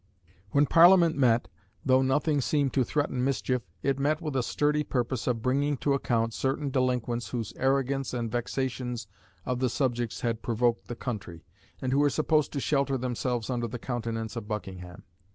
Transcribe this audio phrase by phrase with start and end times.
[0.49, 1.47] When Parliament met,
[1.85, 5.93] though nothing seemed to threaten mischief, it met with a sturdy purpose of bringing to
[5.93, 9.05] account certain delinquents whose arrogance and vexations
[9.45, 11.45] of the subjects had provoked the country,
[11.83, 15.03] and who were supposed to shelter themselves under the countenance of Buckingham.